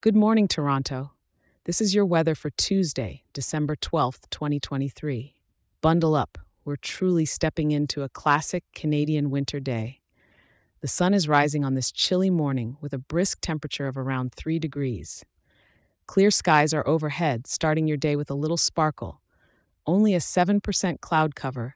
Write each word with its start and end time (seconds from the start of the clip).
Good 0.00 0.14
morning, 0.14 0.46
Toronto. 0.46 1.10
This 1.64 1.80
is 1.80 1.92
your 1.92 2.06
weather 2.06 2.36
for 2.36 2.50
Tuesday, 2.50 3.24
December 3.32 3.74
12th, 3.74 4.30
2023. 4.30 5.34
Bundle 5.80 6.14
up. 6.14 6.38
We're 6.64 6.76
truly 6.76 7.24
stepping 7.24 7.72
into 7.72 8.04
a 8.04 8.08
classic 8.08 8.62
Canadian 8.76 9.28
winter 9.28 9.58
day. 9.58 9.98
The 10.82 10.86
sun 10.86 11.14
is 11.14 11.26
rising 11.26 11.64
on 11.64 11.74
this 11.74 11.90
chilly 11.90 12.30
morning 12.30 12.76
with 12.80 12.92
a 12.92 12.98
brisk 12.98 13.40
temperature 13.40 13.88
of 13.88 13.98
around 13.98 14.32
3 14.36 14.60
degrees. 14.60 15.24
Clear 16.06 16.30
skies 16.30 16.72
are 16.72 16.86
overhead, 16.86 17.48
starting 17.48 17.88
your 17.88 17.96
day 17.96 18.14
with 18.14 18.30
a 18.30 18.34
little 18.34 18.56
sparkle. 18.56 19.20
Only 19.84 20.14
a 20.14 20.20
7% 20.20 21.00
cloud 21.00 21.34
cover, 21.34 21.74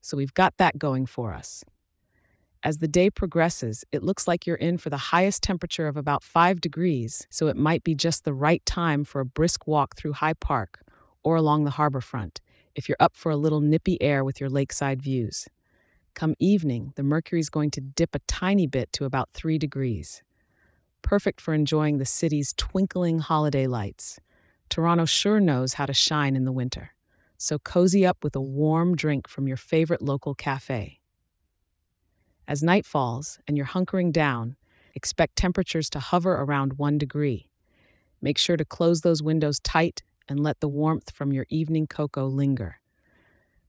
so 0.00 0.16
we've 0.16 0.34
got 0.34 0.56
that 0.58 0.78
going 0.78 1.04
for 1.04 1.34
us. 1.34 1.64
As 2.62 2.76
the 2.78 2.88
day 2.88 3.08
progresses, 3.08 3.84
it 3.90 4.02
looks 4.02 4.28
like 4.28 4.46
you're 4.46 4.56
in 4.56 4.76
for 4.76 4.90
the 4.90 4.98
highest 4.98 5.42
temperature 5.42 5.88
of 5.88 5.96
about 5.96 6.22
5 6.22 6.60
degrees, 6.60 7.26
so 7.30 7.46
it 7.46 7.56
might 7.56 7.82
be 7.82 7.94
just 7.94 8.24
the 8.24 8.34
right 8.34 8.64
time 8.66 9.02
for 9.02 9.20
a 9.20 9.24
brisk 9.24 9.66
walk 9.66 9.96
through 9.96 10.12
High 10.12 10.34
Park 10.34 10.82
or 11.22 11.36
along 11.36 11.64
the 11.64 11.70
harbor 11.72 12.02
front 12.02 12.42
if 12.74 12.86
you're 12.86 13.00
up 13.00 13.16
for 13.16 13.32
a 13.32 13.36
little 13.36 13.62
nippy 13.62 14.00
air 14.02 14.22
with 14.24 14.40
your 14.40 14.50
lakeside 14.50 15.00
views. 15.00 15.48
Come 16.14 16.34
evening, 16.38 16.92
the 16.96 17.02
mercury's 17.02 17.48
going 17.48 17.70
to 17.70 17.80
dip 17.80 18.14
a 18.14 18.20
tiny 18.20 18.66
bit 18.66 18.92
to 18.92 19.06
about 19.06 19.30
3 19.30 19.56
degrees. 19.56 20.22
Perfect 21.00 21.40
for 21.40 21.54
enjoying 21.54 21.96
the 21.96 22.04
city's 22.04 22.52
twinkling 22.52 23.20
holiday 23.20 23.66
lights. 23.66 24.20
Toronto 24.68 25.06
sure 25.06 25.40
knows 25.40 25.74
how 25.74 25.86
to 25.86 25.94
shine 25.94 26.36
in 26.36 26.44
the 26.44 26.52
winter. 26.52 26.90
So 27.38 27.58
cozy 27.58 28.04
up 28.04 28.22
with 28.22 28.36
a 28.36 28.40
warm 28.40 28.96
drink 28.96 29.28
from 29.28 29.48
your 29.48 29.56
favorite 29.56 30.02
local 30.02 30.34
cafe. 30.34 30.99
As 32.50 32.64
night 32.64 32.84
falls 32.84 33.38
and 33.46 33.56
you're 33.56 33.64
hunkering 33.64 34.10
down, 34.10 34.56
expect 34.96 35.36
temperatures 35.36 35.88
to 35.90 36.00
hover 36.00 36.34
around 36.34 36.78
1 36.78 36.98
degree. 36.98 37.48
Make 38.20 38.38
sure 38.38 38.56
to 38.56 38.64
close 38.64 39.02
those 39.02 39.22
windows 39.22 39.60
tight 39.60 40.02
and 40.28 40.40
let 40.40 40.58
the 40.58 40.66
warmth 40.66 41.12
from 41.12 41.32
your 41.32 41.46
evening 41.48 41.86
cocoa 41.86 42.26
linger. 42.26 42.80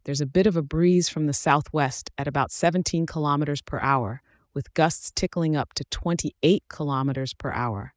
There's 0.05 0.19
a 0.19 0.25
bit 0.25 0.47
of 0.47 0.57
a 0.57 0.63
breeze 0.63 1.09
from 1.09 1.27
the 1.27 1.31
southwest 1.31 2.09
at 2.17 2.27
about 2.27 2.51
17 2.51 3.05
kilometers 3.05 3.61
per 3.61 3.79
hour, 3.81 4.23
with 4.55 4.73
gusts 4.73 5.11
tickling 5.13 5.55
up 5.55 5.73
to 5.73 5.83
28 5.83 6.63
kilometers 6.67 7.35
per 7.35 7.51
hour, 7.51 7.93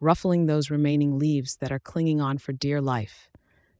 ruffling 0.00 0.44
those 0.44 0.68
remaining 0.68 1.18
leaves 1.18 1.56
that 1.62 1.72
are 1.72 1.78
clinging 1.78 2.20
on 2.20 2.36
for 2.36 2.52
dear 2.52 2.82
life. 2.82 3.30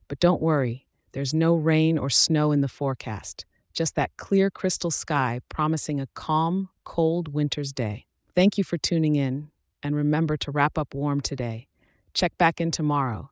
But 0.07 0.19
don't 0.19 0.41
worry, 0.41 0.87
there's 1.11 1.35
no 1.35 1.53
rain 1.53 1.99
or 1.99 2.09
snow 2.09 2.51
in 2.51 2.61
the 2.61 2.67
forecast 2.67 3.45
just 3.77 3.93
that 3.93 4.17
clear 4.17 4.49
crystal 4.49 4.89
sky 4.89 5.39
promising 5.49 6.01
a 6.01 6.07
calm, 6.15 6.69
cold 6.83 7.31
winter's 7.31 7.71
day. 7.71 8.07
Thank 8.33 8.57
you 8.57 8.63
for 8.63 8.75
tuning 8.75 9.15
in, 9.15 9.51
and 9.83 9.95
remember 9.95 10.35
to 10.37 10.49
wrap 10.49 10.79
up 10.79 10.95
warm 10.95 11.21
today. 11.21 11.67
Check 12.15 12.35
back 12.39 12.59
in 12.59 12.71
tomorrow. 12.71 13.29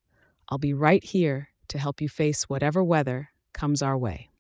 I'll 0.48 0.60
be 0.60 0.72
right 0.72 1.04
here 1.04 1.50
to 1.70 1.80
help 1.80 2.00
you 2.00 2.08
face 2.08 2.44
whatever 2.44 2.84
weather 2.84 3.30
comes 3.54 3.82
our 3.82 3.98
way. 3.98 4.30